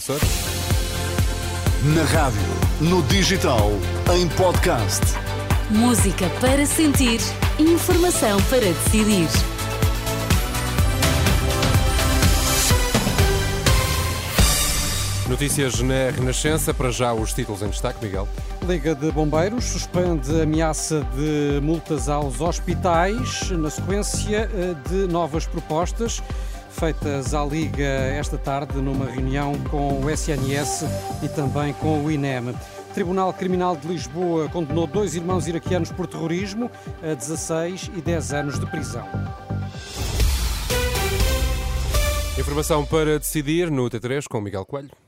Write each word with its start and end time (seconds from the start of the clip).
Açores. 0.00 0.22
Na 1.94 2.04
rádio, 2.04 2.40
no 2.80 3.02
digital, 3.02 3.68
em 4.16 4.26
podcast. 4.30 5.02
Música 5.68 6.26
para 6.40 6.64
sentir, 6.64 7.20
informação 7.58 8.40
para 8.44 8.60
decidir. 8.60 9.28
Notícias 15.28 15.80
na 15.80 16.10
Renascença, 16.16 16.72
para 16.72 16.90
já 16.90 17.12
os 17.12 17.34
títulos 17.34 17.60
em 17.60 17.68
destaque, 17.68 18.02
Miguel. 18.02 18.26
Liga 18.66 18.94
de 18.94 19.12
Bombeiros 19.12 19.64
suspende 19.64 20.40
ameaça 20.40 21.06
de 21.14 21.60
multas 21.60 22.08
aos 22.08 22.40
hospitais 22.40 23.50
na 23.50 23.68
sequência 23.68 24.50
eh, 24.54 24.74
de 24.88 25.12
novas 25.12 25.46
propostas 25.46 26.22
feitas 26.80 27.34
à 27.34 27.44
Liga 27.44 27.84
esta 27.84 28.38
tarde 28.38 28.78
numa 28.78 29.04
reunião 29.04 29.52
com 29.70 30.02
o 30.02 30.08
SNS 30.08 30.86
e 31.22 31.28
também 31.28 31.74
com 31.74 32.02
o 32.02 32.10
INEM. 32.10 32.48
O 32.48 32.94
Tribunal 32.94 33.34
Criminal 33.34 33.76
de 33.76 33.86
Lisboa 33.86 34.48
condenou 34.48 34.86
dois 34.86 35.14
irmãos 35.14 35.46
iraquianos 35.46 35.92
por 35.92 36.06
terrorismo 36.06 36.70
a 37.02 37.12
16 37.12 37.90
e 37.94 38.00
10 38.00 38.32
anos 38.32 38.58
de 38.58 38.64
prisão. 38.64 39.06
Informação 42.38 42.86
para 42.86 43.18
decidir 43.18 43.70
no 43.70 43.90
T3 43.90 44.24
com 44.26 44.40
Miguel 44.40 44.64
Coelho. 44.64 44.99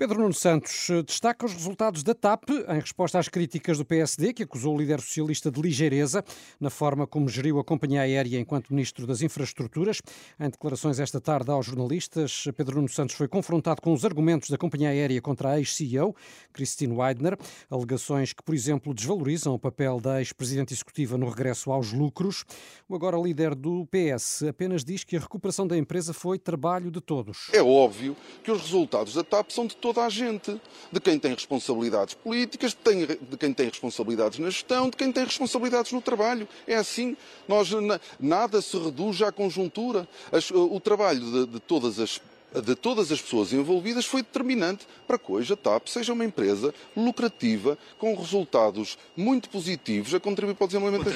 Pedro 0.00 0.18
Nuno 0.18 0.32
Santos 0.32 0.88
eh, 0.88 1.02
destaca 1.02 1.44
os 1.44 1.52
resultados 1.52 2.02
da 2.02 2.14
TAP 2.14 2.48
em 2.48 2.80
resposta 2.80 3.18
às 3.18 3.28
críticas 3.28 3.76
do 3.76 3.84
PSD, 3.84 4.32
que 4.32 4.44
acusou 4.44 4.74
o 4.74 4.78
líder 4.78 4.98
socialista 4.98 5.50
de 5.50 5.60
ligeireza 5.60 6.24
na 6.58 6.70
forma 6.70 7.06
como 7.06 7.28
geriu 7.28 7.58
a 7.58 7.64
companhia 7.64 8.00
aérea 8.00 8.40
enquanto 8.40 8.70
Ministro 8.70 9.06
das 9.06 9.20
Infraestruturas. 9.20 10.00
Em 10.40 10.48
declarações 10.48 10.98
esta 10.98 11.20
tarde 11.20 11.50
aos 11.50 11.66
jornalistas, 11.66 12.44
Pedro 12.56 12.76
Nuno 12.76 12.88
Santos 12.88 13.14
foi 13.14 13.28
confrontado 13.28 13.82
com 13.82 13.92
os 13.92 14.02
argumentos 14.02 14.48
da 14.48 14.56
companhia 14.56 14.88
aérea 14.88 15.20
contra 15.20 15.50
a 15.50 15.58
ex-CEO, 15.58 16.16
Christine 16.50 16.94
Weidner, 16.94 17.36
alegações 17.70 18.32
que, 18.32 18.42
por 18.42 18.54
exemplo, 18.54 18.94
desvalorizam 18.94 19.52
o 19.52 19.58
papel 19.58 20.00
da 20.00 20.18
ex-presidente 20.20 20.72
executiva 20.72 21.18
no 21.18 21.28
regresso 21.28 21.70
aos 21.70 21.92
lucros. 21.92 22.46
O 22.88 22.94
agora 22.94 23.18
líder 23.18 23.54
do 23.54 23.86
PS 23.88 24.44
apenas 24.44 24.82
diz 24.82 25.04
que 25.04 25.18
a 25.18 25.20
recuperação 25.20 25.66
da 25.66 25.76
empresa 25.76 26.14
foi 26.14 26.38
trabalho 26.38 26.90
de 26.90 27.02
todos. 27.02 27.50
É 27.52 27.62
óbvio 27.62 28.16
que 28.42 28.50
os 28.50 28.62
resultados 28.62 29.12
da 29.12 29.22
TAP 29.22 29.50
são 29.50 29.66
de 29.66 29.76
todos 29.76 29.89
toda 29.92 30.06
a 30.06 30.08
gente. 30.08 30.60
De 30.92 31.00
quem 31.00 31.18
tem 31.18 31.34
responsabilidades 31.34 32.14
políticas, 32.14 32.74
de 32.74 33.36
quem 33.36 33.52
tem 33.52 33.66
responsabilidades 33.66 34.38
na 34.38 34.50
gestão, 34.50 34.88
de 34.88 34.96
quem 34.96 35.12
tem 35.12 35.24
responsabilidades 35.24 35.92
no 35.92 36.00
trabalho. 36.00 36.48
É 36.66 36.76
assim. 36.76 37.16
Nós, 37.48 37.70
nada 38.18 38.62
se 38.62 38.76
reduz 38.76 39.20
à 39.22 39.32
conjuntura. 39.32 40.08
O 40.52 40.80
trabalho 40.80 41.20
de, 41.20 41.46
de 41.46 41.60
todas 41.60 41.98
as 41.98 42.20
de 42.64 42.74
todas 42.74 43.12
as 43.12 43.20
pessoas 43.20 43.52
envolvidas 43.52 44.06
foi 44.06 44.22
determinante 44.22 44.86
para 45.06 45.18
que 45.18 45.30
hoje 45.30 45.52
a 45.52 45.56
TAP 45.56 45.88
seja 45.88 46.12
uma 46.12 46.24
empresa 46.24 46.74
lucrativa, 46.96 47.78
com 47.98 48.14
resultados 48.14 48.98
muito 49.16 49.48
positivos 49.48 50.14
a 50.14 50.20
contribuir 50.20 50.54
para 50.54 50.64
o 50.64 50.68
desenvolvimento 50.68 51.04
da 51.04 51.10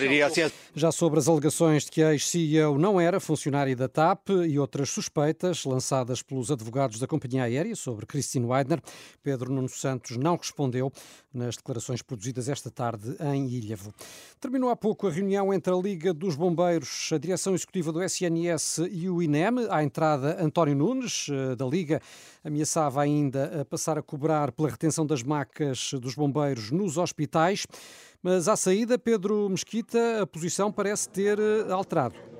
Já 0.74 0.92
sobre 0.92 1.18
as 1.18 1.28
alegações 1.28 1.84
de 1.84 1.90
que 1.90 2.02
a 2.02 2.12
ex-CEO 2.12 2.78
não 2.78 3.00
era 3.00 3.18
funcionária 3.18 3.74
da 3.74 3.88
TAP 3.88 4.30
e 4.48 4.58
outras 4.58 4.90
suspeitas 4.90 5.64
lançadas 5.64 6.22
pelos 6.22 6.50
advogados 6.50 6.98
da 6.98 7.06
companhia 7.06 7.44
aérea 7.44 7.74
sobre 7.74 8.06
Christine 8.06 8.46
Weidner, 8.46 8.80
Pedro 9.22 9.52
Nuno 9.52 9.68
Santos 9.68 10.16
não 10.16 10.36
respondeu 10.36 10.92
nas 11.32 11.56
declarações 11.56 12.00
produzidas 12.00 12.48
esta 12.48 12.70
tarde 12.70 13.16
em 13.20 13.48
Ilhavo. 13.48 13.92
Terminou 14.40 14.70
há 14.70 14.76
pouco 14.76 15.08
a 15.08 15.10
reunião 15.10 15.52
entre 15.52 15.72
a 15.72 15.76
Liga 15.76 16.14
dos 16.14 16.36
Bombeiros, 16.36 17.10
a 17.12 17.18
Direção 17.18 17.54
Executiva 17.54 17.90
do 17.90 18.02
SNS 18.02 18.78
e 18.90 19.08
o 19.08 19.20
INEM. 19.20 19.66
À 19.68 19.82
entrada, 19.82 20.42
António 20.42 20.76
Nunes, 20.76 21.23
eh, 21.28 21.56
da 21.56 21.66
Liga 21.66 22.00
ameaçava 22.42 23.02
ainda 23.02 23.60
a 23.60 23.64
passar 23.64 23.98
a 23.98 24.02
cobrar 24.02 24.52
pela 24.52 24.68
retenção 24.68 25.06
das 25.06 25.22
macas 25.22 25.92
dos 25.94 26.14
bombeiros 26.14 26.70
nos 26.70 26.98
hospitais. 26.98 27.66
Mas 28.22 28.48
à 28.48 28.56
saída, 28.56 28.98
Pedro 28.98 29.48
Mesquita, 29.48 30.22
a 30.22 30.26
posição 30.26 30.72
parece 30.72 31.08
ter 31.08 31.38
eh, 31.38 31.70
alterado. 31.70 32.33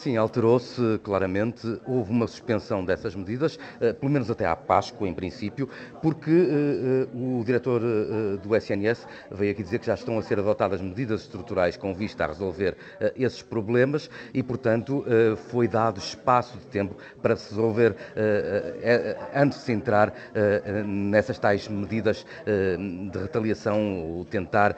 Sim, 0.00 0.16
alterou-se 0.16 0.98
claramente. 1.04 1.78
Houve 1.86 2.10
uma 2.10 2.26
suspensão 2.26 2.82
dessas 2.82 3.14
medidas, 3.14 3.58
eh, 3.82 3.92
pelo 3.92 4.10
menos 4.10 4.30
até 4.30 4.46
à 4.46 4.56
Páscoa, 4.56 5.06
em 5.06 5.12
princípio, 5.12 5.68
porque 6.00 6.30
eh, 6.30 7.04
eh, 7.04 7.08
o 7.14 7.44
diretor 7.44 7.82
do 8.42 8.56
SNS 8.56 9.06
veio 9.30 9.52
aqui 9.52 9.62
dizer 9.62 9.78
que 9.78 9.84
já 9.84 9.92
estão 9.92 10.18
a 10.18 10.22
ser 10.22 10.38
adotadas 10.38 10.80
medidas 10.80 11.20
estruturais 11.20 11.76
com 11.76 11.92
vista 11.92 12.24
a 12.24 12.28
resolver 12.28 12.78
esses 13.14 13.42
problemas 13.42 14.08
e, 14.32 14.42
portanto, 14.42 15.04
foi 15.48 15.68
dado 15.68 15.98
espaço 15.98 16.56
de 16.58 16.66
tempo 16.66 16.96
para 17.20 17.36
se 17.36 17.50
resolver 17.50 17.94
antes 19.34 19.58
de 19.58 19.64
se 19.64 19.72
entrar 19.72 20.14
nessas 20.86 21.38
tais 21.38 21.68
medidas 21.68 22.24
de 22.46 23.18
retaliação, 23.18 24.02
ou 24.02 24.24
tentar 24.24 24.76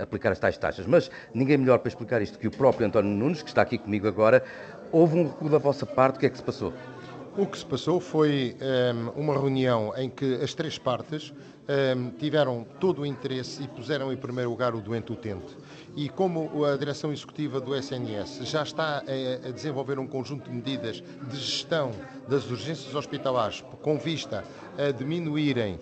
aplicar 0.00 0.32
as 0.32 0.38
tais 0.38 0.56
taxas. 0.56 0.86
Mas 0.86 1.10
ninguém 1.34 1.58
melhor 1.58 1.78
para 1.78 1.88
explicar 1.88 2.22
isto 2.22 2.38
que 2.38 2.46
o 2.46 2.50
próprio 2.50 2.86
António 2.86 3.10
Nunes, 3.10 3.42
que 3.42 3.48
está 3.48 3.62
aqui 3.62 3.78
comigo 3.78 4.05
agora. 4.06 4.42
Houve 4.92 5.18
um 5.18 5.24
recuo 5.24 5.48
da 5.48 5.58
vossa 5.58 5.84
parte, 5.84 6.16
o 6.16 6.20
que 6.20 6.26
é 6.26 6.30
que 6.30 6.36
se 6.36 6.42
passou? 6.42 6.72
O 7.36 7.46
que 7.46 7.58
se 7.58 7.66
passou 7.66 8.00
foi 8.00 8.56
um, 8.60 8.64
ehm, 8.64 9.08
uma 9.16 9.34
reunião 9.34 9.92
em 9.96 10.08
que 10.08 10.36
as 10.36 10.54
três 10.54 10.78
partes 10.78 11.34
tiveram 12.18 12.64
todo 12.78 13.02
o 13.02 13.06
interesse 13.06 13.62
e 13.62 13.68
puseram 13.68 14.12
em 14.12 14.16
primeiro 14.16 14.50
lugar 14.50 14.74
o 14.74 14.80
doente 14.80 15.12
utente. 15.12 15.56
E 15.96 16.08
como 16.08 16.64
a 16.64 16.76
direção 16.76 17.12
executiva 17.12 17.60
do 17.60 17.74
SNS 17.74 18.40
já 18.44 18.62
está 18.62 18.98
a, 18.98 19.50
desenvolver 19.50 19.98
um 19.98 20.06
conjunto 20.06 20.48
de 20.48 20.54
medidas 20.54 21.02
de 21.28 21.36
gestão 21.36 21.90
das 22.28 22.48
urgências 22.50 22.94
hospitalares 22.94 23.64
com 23.82 23.98
vista 23.98 24.44
a 24.78 24.90
diminuírem 24.90 25.80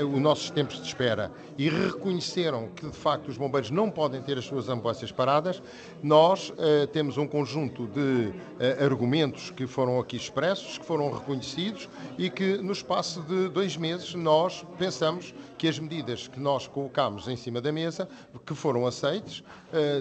uh, 0.00 0.06
os 0.06 0.20
nossos 0.20 0.50
tempos 0.50 0.80
de 0.80 0.86
espera 0.86 1.30
e 1.58 1.68
reconheceram 1.68 2.68
que 2.68 2.86
de 2.86 2.96
facto 2.96 3.28
os 3.28 3.36
bombeiros 3.36 3.70
não 3.70 3.90
podem 3.90 4.22
ter 4.22 4.38
as 4.38 4.44
suas 4.44 4.68
ambulâncias 4.68 5.12
paradas, 5.12 5.62
nós 6.02 6.50
uh, 6.50 6.86
temos 6.92 7.18
um 7.18 7.26
conjunto 7.26 7.86
de 7.86 8.00
uh, 8.00 8.84
argumentos 8.84 9.50
que 9.50 9.66
foram 9.66 10.00
aqui 10.00 10.16
expressos, 10.16 10.78
que 10.78 10.84
foram 10.84 11.10
reconhecidos 11.12 11.88
e 12.18 12.30
que 12.30 12.56
no 12.58 12.72
espaço 12.72 13.20
de 13.22 13.48
dois 13.48 13.76
meses 13.76 14.14
nós 14.14 14.64
pensamos 14.78 15.11
que 15.58 15.68
as 15.68 15.78
medidas 15.78 16.28
que 16.28 16.40
nós 16.40 16.66
colocamos 16.66 17.28
em 17.28 17.36
cima 17.36 17.60
da 17.60 17.72
mesa, 17.72 18.08
que 18.44 18.54
foram 18.54 18.86
aceites, 18.86 19.42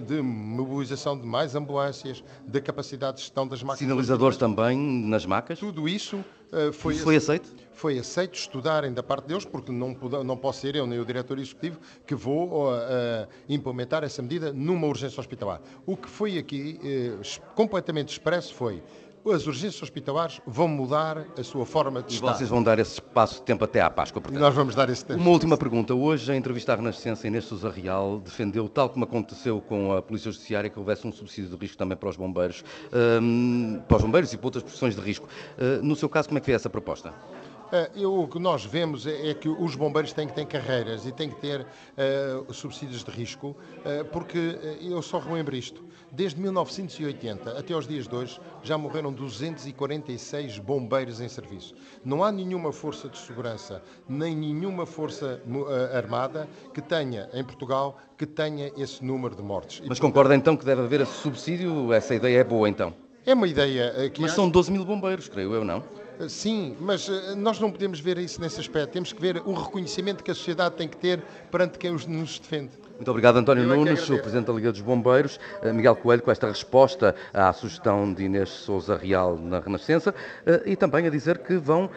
de 0.06 0.22
mobilização 0.22 1.18
de 1.20 1.26
mais 1.26 1.56
ambulâncias, 1.56 2.24
da 2.46 2.60
capacidade 2.60 3.18
de 3.18 3.24
gestão 3.24 3.48
das 3.48 3.62
máquinas. 3.64 3.80
Sinalizadores 3.80 4.38
também 4.38 4.78
nas 4.78 5.26
macas? 5.26 5.60
Tudo 5.60 5.88
isso 5.88 6.24
foi, 6.74 6.96
foi 6.96 7.16
aceito? 7.16 7.54
Foi 7.74 7.98
aceito 7.98 8.36
estudarem 8.36 8.94
da 8.94 9.02
parte 9.02 9.26
deles, 9.28 9.46
porque 9.46 9.72
não, 9.72 9.96
não 10.24 10.38
posso 10.38 10.62
ser 10.62 10.76
eu 10.76 10.86
nem 10.86 11.00
o 11.00 11.06
diretor 11.06 11.40
executivo 11.40 11.80
que 12.06 12.14
vou 12.14 12.72
uh, 12.72 12.78
implementar 13.48 14.04
essa 14.04 14.22
medida 14.22 14.52
numa 14.52 14.86
urgência 14.86 15.20
hospitalar. 15.20 15.62
O 15.86 15.96
que 15.96 16.10
foi 16.10 16.38
aqui 16.38 16.80
uh, 16.84 17.42
completamente 17.56 18.10
expresso 18.10 18.54
foi 18.54 18.84
as 19.30 19.46
urgências 19.46 19.82
hospitalares 19.82 20.42
vão 20.46 20.68
mudar 20.68 21.26
a 21.38 21.44
sua 21.44 21.66
forma 21.66 22.02
de 22.02 22.14
e 22.14 22.16
estar. 22.16 22.34
vocês 22.34 22.50
vão 22.50 22.64
dar 22.64 22.80
esse 22.80 22.94
espaço 22.94 23.36
de 23.36 23.42
tempo 23.44 23.64
até 23.64 23.82
à 23.82 23.90
Páscoa, 23.90 24.22
portanto. 24.22 24.42
Nós 24.42 24.56
vamos 24.56 24.74
dar 24.74 24.90
esse 24.90 25.06
tempo. 25.06 25.20
Uma 25.20 25.30
última 25.30 25.58
pergunta. 25.58 25.94
Hoje, 25.94 26.32
a 26.32 26.36
entrevista 26.36 26.74
à 26.74 26.76
Renascença, 26.76 27.28
Inês 27.28 27.46
Sousa 27.46 27.70
Real 27.70 28.20
defendeu, 28.20 28.68
tal 28.68 28.90
como 28.90 29.06
aconteceu 29.06 29.62
com 29.62 29.94
a 29.94 30.02
Polícia 30.02 30.32
Judiciária, 30.32 30.70
que 30.70 30.80
houvesse 30.80 31.06
um 31.06 31.12
subsídio 31.12 31.52
de 31.52 31.58
risco 31.58 31.78
também 31.78 31.98
para 31.98 32.10
os 32.10 32.18
bombeiros, 32.18 32.64
um, 33.22 33.80
para 33.88 33.98
os 33.98 34.04
bombeiros 34.04 34.34
e 34.34 34.38
para 34.38 34.48
outras 34.48 34.64
profissões 34.64 34.96
de 34.96 35.02
risco. 35.02 35.28
Uh, 35.58 35.84
no 35.86 35.96
seu 35.96 36.10
caso, 36.10 36.28
como 36.30 36.38
é 36.38 36.42
que 36.42 36.46
foi 36.46 36.54
essa 36.54 36.70
proposta? 36.70 37.14
Eh, 37.72 37.92
eu, 37.96 38.20
o 38.20 38.28
que 38.28 38.38
nós 38.38 38.66
vemos 38.66 39.08
é, 39.08 39.30
é, 39.30 39.34
que 39.34 39.48
os 39.48 39.76
bombeiros 39.76 40.12
têm 40.12 40.28
que 40.28 40.34
ter 40.34 40.46
carreiras 40.46 41.06
e 41.06 41.12
têm 41.12 41.30
que 41.30 41.40
ter 41.40 41.62
uh, 41.62 42.54
subsídios 42.54 43.04
de 43.04 43.12
risco, 43.12 43.48
uh, 43.48 44.06
porque 44.12 44.38
uh, 44.38 44.92
eu 44.92 45.02
só 45.02 45.20
relembro 45.20 45.56
isto. 45.56 45.82
Desde 46.12 46.42
1980 46.42 47.58
até 47.58 47.74
os 47.74 47.88
dias 47.88 48.06
de 48.06 48.14
hoje 48.14 48.40
já 48.62 48.78
morreram 48.78 49.14
246 49.14 50.60
bombeiros 50.60 51.22
em 51.22 51.30
serviço. 51.30 51.74
Não 52.04 52.22
há 52.22 52.32
nenhuma 52.32 52.74
força 52.74 53.08
de 53.08 53.18
segurança, 53.18 53.82
nem 54.10 54.36
nenhuma 54.36 54.86
força 54.86 55.42
armada 55.94 56.50
que 56.74 56.82
tenha, 56.82 57.30
em 57.34 57.44
Portugal, 57.46 57.98
que 58.18 58.26
tenha 58.26 58.74
esse 58.76 59.04
número 59.06 59.34
de 59.34 59.42
mortes. 59.42 59.82
Mas 59.88 60.00
e, 60.00 60.02
concorda 60.02 60.36
então 60.36 60.58
que 60.58 60.66
deve 60.66 60.82
haver 60.82 61.00
esse 61.00 61.14
subsídio? 61.14 61.94
Essa 61.94 62.14
ideia 62.14 62.40
é 62.40 62.44
boa 62.44 62.68
então? 62.68 62.94
É 63.26 63.34
uma 63.34 63.48
ideia 63.48 64.10
que. 64.10 64.22
Mas 64.22 64.32
são 64.32 64.50
12 64.50 64.72
mil 64.72 64.86
bombeiros, 64.86 65.28
creio 65.28 65.54
eu, 65.54 65.64
não? 65.64 65.84
Sim, 66.30 66.76
mas 66.80 67.10
eh, 67.10 67.36
nós 67.36 67.60
não 67.60 67.72
podemos 67.72 68.00
ver 68.00 68.18
isso 68.18 68.40
nesse 68.42 68.60
aspecto. 68.60 68.92
Temos 68.92 69.12
que 69.12 69.20
ver 69.22 69.42
o 69.46 69.54
reconhecimento 69.54 70.24
que 70.24 70.32
a 70.32 70.36
sociedade 70.36 70.76
tem 70.76 70.88
que 70.88 70.98
ter 70.98 71.22
perante 71.50 71.80
quem 71.80 71.92
nos 71.92 72.40
defende. 72.40 72.72
Muito 72.96 73.10
obrigado, 73.10 73.38
António 73.38 73.64
Eu 73.64 73.74
é 73.74 73.76
Nunes, 73.76 74.08
o 74.08 74.20
Presidente 74.20 74.46
da 74.46 74.54
Liga 74.54 74.72
dos 74.72 74.82
Bombeiros. 74.82 75.40
Eh, 75.64 75.74
Miguel 75.74 75.96
Coelho, 75.96 76.22
com 76.22 76.30
esta 76.30 76.48
resposta 76.48 77.16
à 77.34 77.52
sugestão 77.52 78.14
de 78.14 78.26
Inês 78.26 78.50
Souza 78.50 78.96
Real 78.96 79.36
na 79.38 79.60
Renascença 79.60 80.14
eh, 80.46 80.62
e 80.68 80.76
também 80.76 81.08
a 81.08 81.10
dizer 81.10 81.40
que 81.40 81.58
vão 81.58 81.90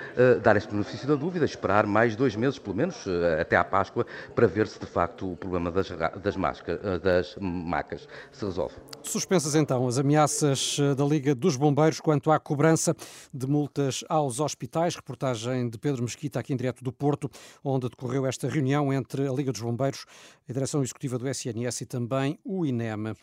dar 0.43 0.57
este 0.57 0.71
benefício 0.71 1.07
da 1.07 1.15
dúvida, 1.15 1.45
esperar 1.45 1.87
mais 1.87 2.17
dois 2.17 2.35
meses, 2.37 2.59
pelo 2.59 2.77
menos, 2.77 3.05
até 3.41 3.57
à 3.57 3.65
Páscoa, 3.65 4.07
para 4.35 4.47
ver 4.47 4.67
se 4.67 4.79
de 4.79 4.87
facto 4.87 5.33
o 5.33 5.37
problema 5.37 5.71
das, 5.71 5.89
das, 6.23 6.37
masca, 6.37 6.77
das 6.99 7.37
macas 7.39 8.09
se 8.33 8.45
resolve. 8.45 8.75
Suspensas 9.03 9.55
então 9.55 9.87
as 9.87 9.99
ameaças 9.99 10.79
da 10.97 11.05
Liga 11.05 11.14
dos 11.35 11.57
Bombeiros 11.57 12.01
quanto 12.01 12.31
à 12.31 12.39
cobrança 12.39 12.97
de 13.33 13.47
multas 13.47 14.03
aos 14.09 14.41
hospitais. 14.41 14.97
Reportagem 14.97 15.69
de 15.69 15.79
Pedro 15.79 16.03
Mesquita, 16.03 16.41
aqui 16.41 16.53
em 16.53 16.57
direto 16.57 16.83
do 16.83 16.93
Porto, 16.93 17.31
onde 17.63 17.89
decorreu 17.89 18.27
esta 18.27 18.49
reunião 18.49 18.93
entre 18.93 19.29
a 19.29 19.33
Liga 19.33 19.53
dos 19.53 19.61
Bombeiros, 19.61 20.07
a 20.49 20.53
Direção 20.53 20.83
Executiva 20.83 21.19
do 21.19 21.29
SNS 21.29 21.83
e 21.83 21.87
também 21.87 22.39
o 22.45 22.65
INEM. 22.65 23.15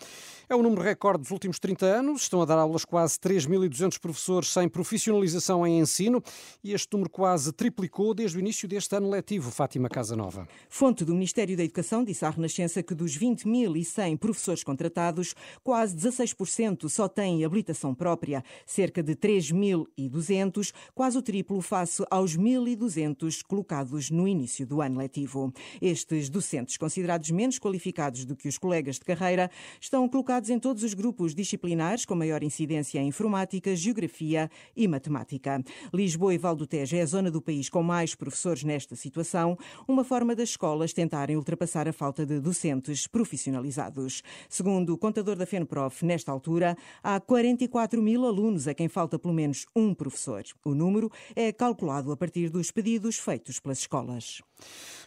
É 0.47 0.55
o 0.55 0.61
número 0.61 0.81
recorde 0.81 1.23
dos 1.23 1.31
últimos 1.31 1.59
30 1.59 1.85
anos. 1.85 2.23
Estão 2.23 2.41
a 2.41 2.45
dar 2.45 2.57
aulas 2.57 2.85
quase 2.85 3.17
3.200 3.19 3.99
professores 3.99 4.49
sem 4.49 4.67
profissionalização 4.67 5.65
em 5.65 5.79
ensino 5.79 6.21
e 6.63 6.73
este 6.73 6.91
número 6.93 7.09
quase 7.09 7.51
triplicou 7.51 8.13
desde 8.13 8.37
o 8.37 8.39
início 8.39 8.67
deste 8.67 8.95
ano 8.95 9.09
letivo. 9.09 9.49
Fátima 9.49 9.89
Casanova. 9.89 10.47
Fonte 10.69 11.03
do 11.05 11.13
Ministério 11.13 11.55
da 11.55 11.63
Educação 11.63 12.03
disse 12.03 12.25
à 12.25 12.29
Renascença 12.29 12.83
que 12.83 12.93
dos 12.93 13.17
20.100 13.17 14.17
professores 14.17 14.63
contratados, 14.63 15.33
quase 15.63 15.95
16% 15.95 16.89
só 16.89 17.07
têm 17.07 17.43
habilitação 17.43 17.80
própria, 17.95 18.43
cerca 18.65 19.03
de 19.03 19.15
3.200, 19.15 20.73
quase 20.93 21.17
o 21.17 21.21
triplo 21.21 21.61
face 21.61 22.03
aos 22.09 22.37
1.200 22.37 23.43
colocados 23.43 24.09
no 24.09 24.27
início 24.27 24.65
do 24.65 24.81
ano 24.81 24.97
letivo. 24.97 25.53
Estes 25.81 26.29
docentes, 26.29 26.77
considerados 26.77 27.31
menos 27.31 27.59
qualificados 27.59 28.25
do 28.25 28.35
que 28.35 28.47
os 28.47 28.57
colegas 28.57 28.95
de 28.95 29.05
carreira, 29.05 29.49
estão 29.79 30.07
colocados 30.09 30.49
em 30.49 30.59
todos 30.59 30.83
os 30.83 30.93
grupos 30.93 31.35
disciplinares 31.35 32.03
com 32.03 32.15
maior 32.15 32.43
incidência 32.43 32.99
em 32.99 33.11
informática, 33.11 33.75
geografia 33.75 34.49
e 34.75 34.87
matemática. 34.87 35.63
Lisboa 35.93 36.33
e 36.33 36.37
Val 36.37 36.55
do 36.55 36.65
Tejo 36.65 36.95
é 36.95 37.01
a 37.01 37.05
zona 37.05 37.29
do 37.29 37.41
país 37.41 37.69
com 37.69 37.83
mais 37.83 38.15
professores 38.15 38.63
nesta 38.63 38.95
situação, 38.95 39.57
uma 39.87 40.03
forma 40.03 40.35
das 40.35 40.49
escolas 40.49 40.93
tentarem 40.93 41.35
ultrapassar 41.35 41.87
a 41.87 41.93
falta 41.93 42.25
de 42.25 42.39
docentes 42.39 43.05
profissionalizados. 43.05 44.23
Segundo 44.49 44.93
o 44.93 44.97
contador 44.97 45.35
da 45.35 45.45
FENPROF, 45.45 46.05
nesta 46.05 46.31
altura, 46.31 46.75
há 47.03 47.19
44 47.19 47.70
mil 48.01 48.25
alunos 48.25 48.67
a 48.67 48.73
quem 48.73 48.87
falta 48.87 49.17
pelo 49.17 49.33
menos 49.33 49.65
um 49.75 49.93
professor. 49.93 50.43
O 50.65 50.75
número 50.75 51.09
é 51.35 51.51
calculado 51.51 52.11
a 52.11 52.17
partir 52.17 52.49
dos 52.49 52.69
pedidos 52.71 53.17
feitos 53.17 53.59
pelas 53.59 53.79
escolas. 53.79 54.41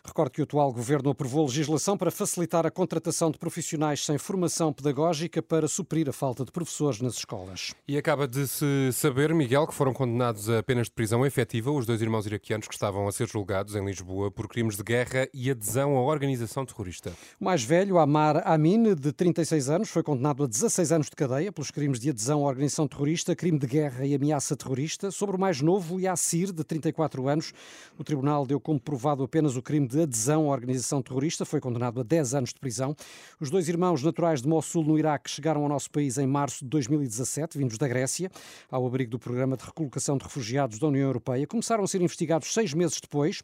Recordo 0.07 0.33
que 0.33 0.41
o 0.43 0.45
atual 0.45 0.71
governo 0.71 1.11
aprovou 1.11 1.47
legislação 1.47 1.97
para 1.97 2.11
facilitar 2.11 2.67
a 2.67 2.71
contratação 2.71 3.31
de 3.31 3.39
profissionais 3.39 4.05
sem 4.05 4.19
formação 4.19 4.71
pedagógica 4.71 5.43
para 5.43 5.67
suprir 5.67 6.11
a 6.11 6.13
falta 6.13 6.45
de 6.45 6.53
professores 6.53 7.01
nas 7.01 7.15
escolas. 7.15 7.75
E 7.89 7.97
acaba 7.97 8.29
de 8.29 8.47
se 8.47 8.93
saber, 8.93 9.35
Miguel, 9.35 9.67
que 9.67 9.73
foram 9.73 9.95
condenados 9.95 10.51
a 10.51 10.63
penas 10.63 10.89
de 10.89 10.93
prisão 10.93 11.25
efetiva 11.25 11.71
os 11.71 11.87
dois 11.87 12.03
irmãos 12.03 12.27
iraquianos 12.27 12.69
que 12.69 12.75
estavam 12.75 13.09
a 13.09 13.13
ser 13.13 13.27
julgados 13.27 13.75
em 13.75 13.85
Lisboa 13.85 14.31
por 14.31 14.47
crimes 14.47 14.77
de 14.77 14.83
guerra 14.83 15.27
e 15.33 15.51
adesão 15.51 15.97
à 15.97 16.03
organização 16.03 16.67
terrorista. 16.67 17.11
O 17.41 17.45
mais 17.45 17.63
velho, 17.63 17.99
Amar 17.99 18.43
Amin, 18.47 18.95
de 18.95 19.11
36 19.11 19.71
anos, 19.71 19.89
foi 19.89 20.03
condenado 20.03 20.45
a 20.45 20.47
16 20.47 20.93
anos 20.93 21.07
de 21.09 21.17
cadeia 21.17 21.51
pelos 21.51 21.71
crimes 21.71 21.99
de 21.99 22.11
adesão 22.11 22.45
à 22.45 22.49
organização 22.49 22.87
terrorista, 22.87 23.35
crime 23.35 23.59
de 23.59 23.67
guerra 23.67 24.05
e 24.05 24.15
ameaça 24.15 24.55
terrorista. 24.55 25.11
Sobre 25.11 25.37
o 25.37 25.41
mais 25.41 25.61
novo, 25.61 25.99
Yassir, 25.99 26.53
de 26.53 26.63
34 26.63 27.27
anos, 27.29 27.53
o 27.99 28.05
tribunal 28.05 28.45
deu 28.45 28.61
como 28.61 28.79
provado 28.79 29.23
apenas 29.23 29.44
o 29.57 29.63
crime 29.63 29.87
de 29.87 30.03
adesão 30.03 30.51
à 30.51 30.53
organização 30.53 31.03
terrorista, 31.03 31.45
foi 31.45 31.61
condenado 31.61 32.01
a 32.01 32.03
10 32.03 32.35
anos 32.35 32.51
de 32.55 32.59
prisão. 32.59 32.97
Os 33.39 33.51
dois 33.51 33.69
irmãos 33.69 34.03
naturais 34.03 34.41
de 34.41 34.49
Mossul, 34.49 34.83
no 34.83 34.99
Iraque, 34.99 35.31
chegaram 35.31 35.63
ao 35.63 35.69
nosso 35.69 35.91
país 35.91 36.17
em 36.17 36.27
março 36.27 36.65
de 36.65 36.71
2017, 36.71 37.59
vindos 37.59 37.77
da 37.77 37.87
Grécia, 37.87 38.31
ao 38.71 38.87
abrigo 38.87 39.11
do 39.11 39.19
Programa 39.19 39.57
de 39.57 39.65
Recolocação 39.65 40.17
de 40.17 40.25
Refugiados 40.25 40.79
da 40.79 40.87
União 40.87 41.07
Europeia. 41.07 41.47
Começaram 41.47 41.85
a 41.85 41.87
ser 41.87 42.01
investigados 42.01 42.53
seis 42.53 42.73
meses 42.73 42.99
depois, 43.01 43.43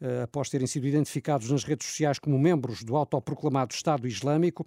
eh, 0.00 0.22
após 0.22 0.48
terem 0.50 0.66
sido 0.66 0.86
identificados 0.86 1.50
nas 1.50 1.64
redes 1.64 1.86
sociais 1.86 2.18
como 2.18 2.38
membros 2.38 2.84
do 2.84 2.96
autoproclamado 2.96 3.74
Estado 3.74 4.06
Islâmico. 4.06 4.64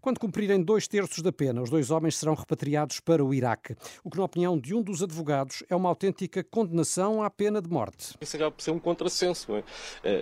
Quando 0.00 0.18
cumprirem 0.18 0.62
dois 0.62 0.88
terços 0.88 1.22
da 1.22 1.30
pena, 1.30 1.62
os 1.62 1.70
dois 1.70 1.90
homens 1.90 2.16
serão 2.16 2.34
repatriados 2.34 2.98
para 3.00 3.24
o 3.24 3.34
Iraque, 3.34 3.76
o 4.02 4.10
que, 4.10 4.18
na 4.18 4.24
opinião 4.24 4.58
de 4.58 4.74
um 4.74 4.82
dos 4.82 5.02
advogados, 5.02 5.62
é 5.68 5.76
uma 5.76 5.88
autêntica 5.88 6.42
condenação 6.42 7.22
à 7.22 7.30
pena 7.30 7.60
de 7.60 7.68
morte. 7.68 8.14
Isso 8.20 8.36
acaba 8.36 8.50
por 8.50 8.62
ser 8.62 8.70
um 8.70 8.78
contrassenso. 8.78 9.54
É? 9.56 9.64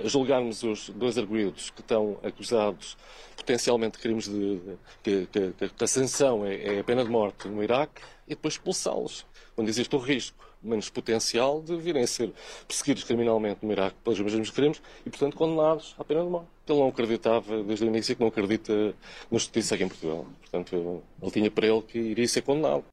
É, 0.05 0.08
julgarmos 0.08 0.62
os 0.62 0.91
dois 0.91 1.17
arguídos 1.19 1.70
que 1.70 1.81
estão 1.81 2.19
acusados 2.23 2.97
potencialmente 3.37 3.97
de 3.97 4.02
crimes 4.02 4.29
de, 4.29 4.56
de 4.56 4.76
que, 5.02 5.52
que, 5.52 5.69
que, 5.69 5.85
a 5.85 5.87
sanção 5.87 6.44
é, 6.44 6.76
é 6.76 6.81
a 6.81 6.85
pena 6.85 7.05
de 7.05 7.11
morte 7.11 7.49
no 7.49 7.62
Iraque 7.62 8.02
e 8.26 8.31
depois 8.31 8.55
expulsá-los, 8.55 9.26
quando 9.55 9.69
existe 9.69 9.94
o 9.94 9.99
risco 9.99 10.50
menos 10.62 10.89
potencial 10.91 11.62
de 11.62 11.77
virem 11.77 12.03
a 12.03 12.07
ser 12.07 12.33
perseguidos 12.67 13.05
criminalmente 13.05 13.65
no 13.65 13.73
Iraque 13.73 13.97
pelos 14.05 14.21
mesmos 14.21 14.51
crimes 14.51 14.81
e, 15.05 15.11
portanto, 15.11 15.37
condenados 15.37 15.95
à 15.99 16.05
pena 16.05 16.23
de 16.23 16.29
morte. 16.29 16.49
Ele 16.69 16.79
não 16.79 16.89
acreditava 16.89 17.65
desde 17.65 17.85
o 17.85 17.89
início 17.89 18.15
que 18.15 18.21
não 18.21 18.29
acredita 18.29 18.95
na 19.31 19.39
justiça 19.39 19.75
aqui 19.75 19.85
em 19.85 19.89
Portugal. 19.89 20.25
Portanto, 20.41 21.03
ele 21.21 21.31
tinha 21.33 21.51
para 21.51 21.67
ele 21.67 21.83
que 21.83 21.99
iria 21.99 22.29
ser 22.29 22.43
condenado. 22.43 22.85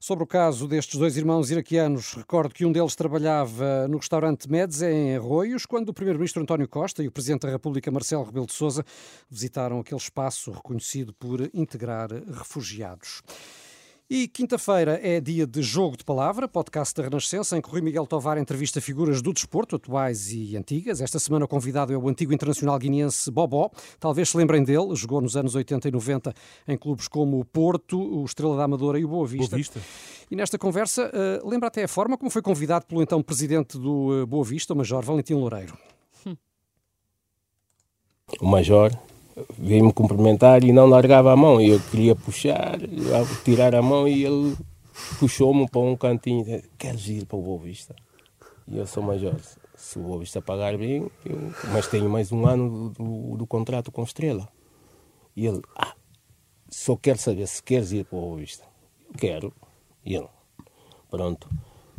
Sobre 0.00 0.24
o 0.24 0.26
caso 0.26 0.66
destes 0.66 0.98
dois 0.98 1.16
irmãos 1.16 1.50
iraquianos, 1.50 2.14
recordo 2.14 2.54
que 2.54 2.64
um 2.64 2.72
deles 2.72 2.96
trabalhava 2.96 3.86
no 3.86 3.98
restaurante 3.98 4.50
Medes, 4.50 4.82
em 4.82 5.14
Arroios, 5.14 5.66
quando 5.66 5.90
o 5.90 5.94
Primeiro-Ministro 5.94 6.42
António 6.42 6.66
Costa 6.66 7.04
e 7.04 7.08
o 7.08 7.12
Presidente 7.12 7.42
da 7.42 7.50
República, 7.50 7.90
Marcelo 7.90 8.24
Rebelo 8.24 8.46
de 8.46 8.54
Sousa, 8.54 8.84
visitaram 9.28 9.78
aquele 9.78 10.00
espaço 10.00 10.50
reconhecido 10.50 11.12
por 11.12 11.40
integrar 11.54 12.08
refugiados. 12.10 13.22
E 14.12 14.26
quinta-feira 14.26 14.98
é 15.04 15.20
dia 15.20 15.46
de 15.46 15.62
Jogo 15.62 15.96
de 15.96 16.02
Palavra, 16.02 16.48
podcast 16.48 16.92
da 16.96 17.04
Renascença, 17.04 17.56
em 17.56 17.62
que 17.62 17.68
o 17.68 17.70
Rui 17.70 17.80
Miguel 17.80 18.04
Tovar 18.08 18.38
entrevista 18.38 18.80
figuras 18.80 19.22
do 19.22 19.32
desporto, 19.32 19.76
atuais 19.76 20.32
e 20.32 20.56
antigas. 20.56 21.00
Esta 21.00 21.20
semana 21.20 21.44
o 21.44 21.48
convidado 21.48 21.92
é 21.92 21.96
o 21.96 22.08
antigo 22.08 22.34
internacional 22.34 22.76
guineense 22.76 23.30
Bobó. 23.30 23.70
Talvez 24.00 24.30
se 24.30 24.36
lembrem 24.36 24.64
dele, 24.64 24.96
jogou 24.96 25.20
nos 25.20 25.36
anos 25.36 25.54
80 25.54 25.86
e 25.86 25.92
90 25.92 26.34
em 26.66 26.76
clubes 26.76 27.06
como 27.06 27.38
o 27.38 27.44
Porto, 27.44 28.00
o 28.00 28.24
Estrela 28.24 28.56
da 28.56 28.64
Amadora 28.64 28.98
e 28.98 29.04
o 29.04 29.08
Boa 29.08 29.28
Vista. 29.28 29.50
Boa 29.50 29.58
Vista. 29.58 29.80
E 30.28 30.34
nesta 30.34 30.58
conversa, 30.58 31.08
uh, 31.08 31.48
lembra 31.48 31.68
até 31.68 31.84
a 31.84 31.88
forma 31.88 32.18
como 32.18 32.32
foi 32.32 32.42
convidado 32.42 32.86
pelo 32.86 33.00
então 33.00 33.22
presidente 33.22 33.78
do 33.78 34.22
uh, 34.22 34.26
Boa 34.26 34.42
Vista, 34.44 34.74
o 34.74 34.76
Major 34.76 35.04
Valentim 35.04 35.34
Loureiro. 35.34 35.78
O 38.40 38.46
Major 38.48 38.90
veio-me 39.58 39.92
cumprimentar 39.92 40.64
e 40.64 40.72
não 40.72 40.86
largava 40.86 41.32
a 41.32 41.36
mão. 41.36 41.60
Eu 41.60 41.80
queria 41.90 42.14
puxar, 42.14 42.78
tirar 43.44 43.74
a 43.74 43.82
mão 43.82 44.06
e 44.06 44.24
ele 44.24 44.56
puxou-me 45.18 45.68
para 45.68 45.80
um 45.80 45.96
cantinho. 45.96 46.62
Queres 46.78 47.08
ir 47.08 47.26
para 47.26 47.36
o 47.36 47.42
Boa 47.42 47.58
Vista? 47.58 47.94
E 48.66 48.76
eu 48.76 48.86
sou 48.86 49.02
major. 49.02 49.36
Se 49.76 49.98
o 49.98 50.02
Boa 50.02 50.20
Vista 50.20 50.42
pagar 50.42 50.76
bem, 50.76 51.10
eu... 51.24 51.52
mas 51.72 51.86
tenho 51.88 52.08
mais 52.08 52.30
um 52.32 52.46
ano 52.46 52.90
do, 52.90 53.04
do, 53.04 53.36
do, 53.38 53.46
contrato 53.46 53.90
com 53.90 54.02
Estrela. 54.02 54.48
E 55.34 55.46
ele, 55.46 55.62
ah, 55.76 55.94
só 56.68 56.96
quero 56.96 57.18
saber 57.18 57.46
se 57.46 57.62
queres 57.62 57.92
ir 57.92 58.04
para 58.04 58.18
o 58.18 58.20
Boa 58.20 58.36
Vista. 58.36 58.64
Quero. 59.16 59.52
E 60.04 60.14
ele, 60.14 60.28
pronto. 61.10 61.48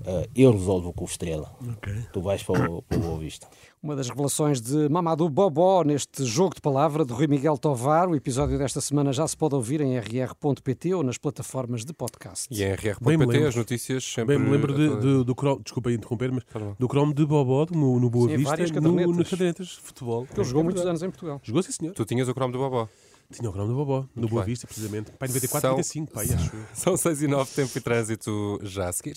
Uh, 0.02 0.28
eu 0.36 0.52
resolvo 0.52 0.92
com 0.94 1.04
o 1.04 1.08
Estrela. 1.08 1.56
Okay. 1.78 2.06
Tu 2.12 2.22
vais 2.22 2.42
para 2.44 2.70
o, 2.70 2.82
para 2.82 2.98
o 2.98 3.02
Boa 3.02 3.20
Vista. 3.20 3.48
Uma 3.82 3.96
das 3.96 4.10
revelações 4.10 4.62
de 4.62 4.88
Mamadou 4.90 5.28
Bobó 5.30 5.84
neste 5.84 6.24
jogo 6.24 6.56
de 6.56 6.62
palavra 6.62 7.04
de 7.04 7.14
Rui 7.14 7.28
Miguel 7.28 7.58
Tovar. 7.58 8.10
O 8.10 8.16
episódio 8.16 8.58
desta 8.58 8.80
semana 8.80 9.12
já 9.12 9.28
se 9.28 9.36
pode 9.36 9.56
ouvir 9.56 9.82
em 9.82 9.98
rr.pt 9.98 10.94
ou 10.94 11.04
nas 11.04 11.18
plataformas 11.18 11.84
de 11.84 11.94
podcast. 11.94 12.48
E 12.52 12.64
em 12.64 12.74
rr.pt 12.74 13.46
as 13.46 13.56
notícias 13.56 14.04
sempre... 14.04 14.38
Bem 14.38 14.46
me 14.46 14.52
lembro 14.52 14.74
de, 14.74 15.00
de, 15.00 15.24
do 15.24 15.34
Chrome, 15.34 15.62
desculpa 15.64 15.92
interromper, 15.92 16.32
mas 16.32 16.44
do 16.78 16.88
Chrome 16.88 17.14
de 17.14 17.26
Bobó 17.26 17.66
no, 17.72 18.00
no 18.00 18.10
Boa 18.10 18.30
sim, 18.30 18.38
Vista, 18.38 18.82
no, 18.82 19.14
nas 19.14 19.30
cadernetas 19.30 19.68
de 19.68 19.82
futebol. 19.82 20.28
Ele 20.36 20.44
jogou 20.44 20.64
muitos 20.64 20.86
anos 20.86 21.02
em 21.02 21.10
Portugal. 21.10 21.40
Jogou, 21.44 21.64
sim 21.64 21.72
senhor. 21.72 21.94
Tu 21.94 22.06
tinhas 22.06 22.28
o 22.28 22.34
Chrome 22.34 22.54
do 22.54 22.60
Bobó. 22.60 22.88
Tinha 23.32 23.50
o 23.50 23.54
Chrome 23.54 23.70
do 23.70 23.76
Bobó, 23.76 24.06
no 24.14 24.28
Boa 24.28 24.44
Vista, 24.44 24.68
precisamente. 24.68 25.12
Pai 25.12 25.28
94, 25.28 25.62
São... 25.62 25.72
95, 25.72 26.12
pai, 26.12 26.28
acho. 26.34 26.52
São 26.74 26.98
6 26.98 27.24
e 27.24 27.28
9, 27.28 27.52
tempo 27.52 27.78
e 27.78 27.82
trânsito 27.82 28.60
já 28.62 28.90
a 28.90 28.94
seguir. 28.94 29.10